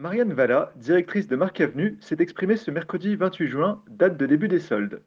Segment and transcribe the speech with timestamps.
[0.00, 4.48] Marianne Valla, directrice de Marque Avenue, s'est exprimée ce mercredi 28 juin, date de début
[4.48, 5.02] des soldes.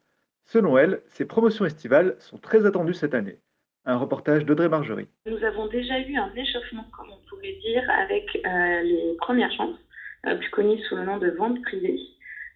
[0.45, 3.39] Selon elle, ces promotions estivales sont très attendues cette année.
[3.85, 5.07] Un reportage d'Audrey Margerie.
[5.25, 9.79] Nous avons déjà eu un échauffement, comme on pourrait dire, avec euh, les premières chances,
[10.27, 11.99] euh, plus connues sous le nom de vente privée,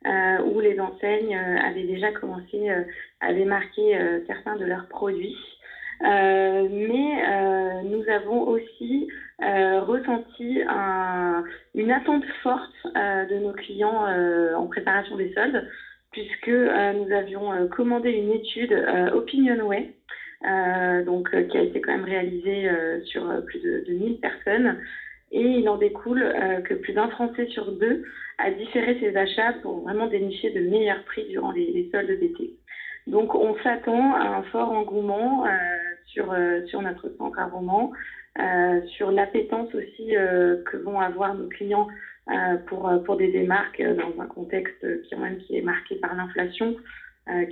[0.05, 2.70] euh, où les enseignes avaient déjà commencé
[3.20, 5.35] à démarquer certains de leurs produits.
[6.02, 7.66] Mais
[8.17, 9.07] avons aussi
[9.41, 11.43] euh, ressenti un-
[11.76, 15.63] une attente forte euh, de nos clients euh, en préparation des soldes,
[16.12, 18.73] puisque euh, nous avions commandé une étude
[19.13, 19.88] Opinionway,
[21.05, 22.70] donc qui a été quand même réalisée
[23.05, 24.76] sur plus de, de 1000 personnes.
[25.32, 26.23] Et il en découle
[26.63, 28.01] que plus d'un Français sur deux
[28.38, 32.51] a différé ses achats pour vraiment dénicher de meilleurs prix durant les, soldes d'été.
[33.07, 35.45] Donc on s'attend à un fort engouement
[36.08, 37.91] sur, euh, sur notre centre à Romans,
[38.40, 41.88] euh, sur l'appétence aussi euh, que vont avoir nos clients
[42.66, 46.76] pour, pour des démarques dans un contexte qui, même, qui est marqué par l'inflation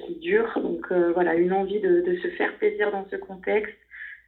[0.05, 0.51] qui dure.
[0.61, 3.77] Donc voilà, une envie de, de se faire plaisir dans ce contexte,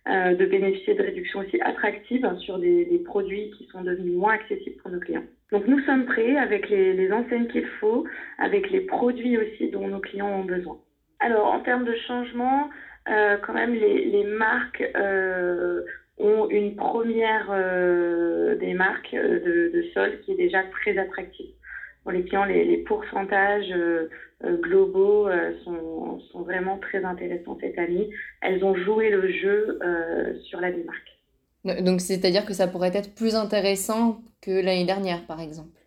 [0.07, 4.77] de bénéficier de réductions aussi attractives sur des, des produits qui sont devenus moins accessibles
[4.81, 5.25] pour nos clients.
[5.51, 8.05] Donc nous sommes prêts avec les, les enseignes qu'il faut,
[8.37, 10.77] avec les produits aussi dont nos clients ont besoin.
[11.19, 12.69] Alors en termes de changement,
[13.09, 15.83] euh, quand même les, les marques euh,
[16.17, 21.51] ont une première euh, des marques euh, de, de solde qui est déjà très attractive.
[22.03, 23.73] Pour les clients, les, les pourcentages
[24.41, 25.27] globaux
[25.65, 28.09] sont, sont vraiment très intéressants cette année.
[28.41, 29.77] Elles ont joué le jeu
[30.45, 31.11] sur la démarque.
[31.83, 35.77] Donc, c'est-à-dire que ça pourrait être plus intéressant que l'année dernière, par exemple?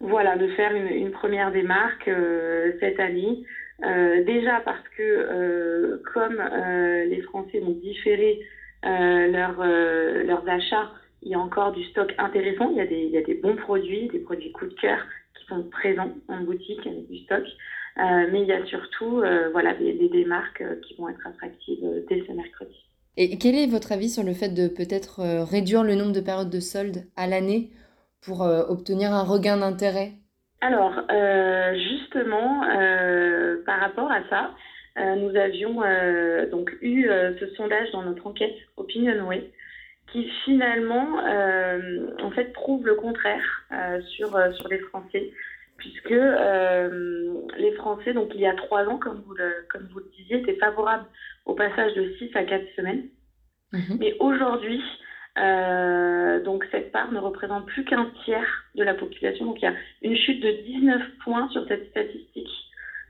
[0.00, 3.42] Voilà, de faire une, une première démarque euh, cette année.
[3.84, 8.40] Euh, déjà parce que euh, comme euh, les Français ont différé
[8.82, 10.90] leur, leurs achats,
[11.22, 12.70] il y a encore du stock intéressant.
[12.70, 14.98] Il y, a des, bons produits, des produits coup de cœur
[15.36, 17.42] qui sont présents en boutique avec du stock.
[17.96, 19.20] Mais il y a surtout
[19.52, 22.76] voilà, des, des, des marques qui vont être attractives dès ce mercredi.
[23.16, 26.50] Et quel est votre avis sur le fait de peut-être réduire le nombre de périodes
[26.50, 27.70] de soldes à l'année
[28.20, 30.12] pour obtenir un regain d'intérêt?
[30.60, 34.54] Alors, euh, justement, euh, par rapport à ça,
[34.98, 39.52] euh, nous avions euh, donc eu euh, ce sondage dans notre enquête Opinionway
[40.12, 45.30] qui finalement, euh, en fait, prouve le contraire euh, sur, euh, sur les Français,
[45.76, 49.98] puisque euh, les Français, donc il y a trois ans, comme vous le, comme vous
[49.98, 51.04] le disiez, étaient favorables
[51.44, 53.04] au passage de 6 à 4 semaines.
[53.72, 53.98] Mhm.
[54.00, 54.82] Mais aujourd'hui,
[55.40, 59.46] euh, donc cette part ne représente plus qu'un tiers de la population.
[59.46, 62.50] Donc il y a une chute de 19 points sur cette statistique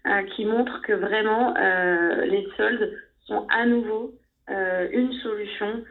[0.06, 2.93] euh, qui montre que vraiment euh, les soldes
[3.27, 4.15] sont à nouveau
[4.50, 5.84] une solution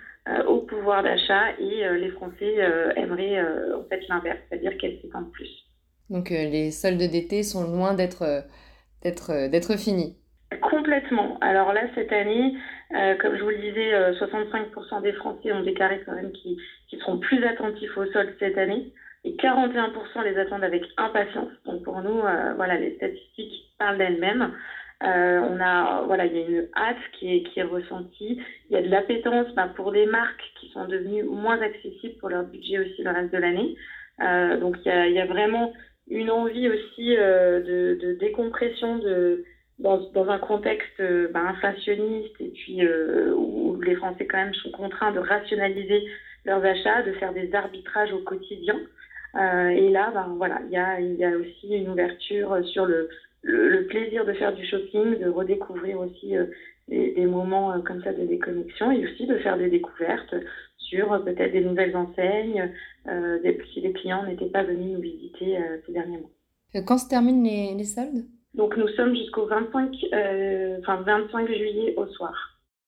[0.47, 2.55] au pouvoir d'achat et les Français
[2.95, 5.47] aimeraient en fait l'inverse, c'est-à-dire qu'elles s'étendent plus.
[6.09, 8.43] Donc les soldes d'été sont loin d'être
[9.03, 10.17] d'être d'être finis.
[10.61, 11.37] Complètement.
[11.41, 12.55] Alors là, cette année,
[12.95, 16.57] euh, comme je vous le disais, euh, 65% des Français ont déclaré quand même qu'ils
[16.87, 18.93] qu'ils seront plus attentifs aux soldes cette année.
[19.23, 21.51] Et 41% les attendent avec impatience.
[21.65, 24.53] Donc pour nous, euh, voilà, les statistiques parlent d'elles-mêmes.
[25.03, 28.41] Euh, on a, voilà, il y a une hâte qui est, qui est ressentie.
[28.69, 32.29] Il y a de l'appétence bah, pour des marques qui sont devenues moins accessibles pour
[32.29, 33.75] leur budget aussi le reste de l'année.
[34.21, 35.73] Euh, donc il y a, il y a vraiment
[36.09, 39.43] une envie aussi euh, de, de décompression de
[39.79, 44.53] dans, dans un contexte euh, bah, inflationniste et puis euh, où les Français quand même
[44.55, 46.03] sont contraints de rationaliser
[46.45, 48.75] leurs achats, de faire des arbitrages au quotidien.
[49.35, 53.09] Euh, et là, ben, voilà, il y a, y a aussi une ouverture sur le,
[53.43, 56.45] le, le plaisir de faire du shopping, de redécouvrir aussi euh,
[56.87, 60.33] des, des moments euh, comme ça de déconnexion et aussi de faire des découvertes
[60.77, 62.71] sur euh, peut-être des nouvelles enseignes,
[63.05, 66.83] des, si les clients n'étaient pas venus nous visiter ces derniers mois.
[66.85, 68.25] Quand se terminent les, les soldes?
[68.57, 72.56] Donc nous sommes jusqu'au 25, euh, enfin 25 juillet au soir.